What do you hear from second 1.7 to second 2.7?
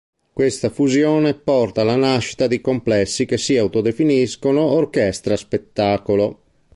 alla nascita di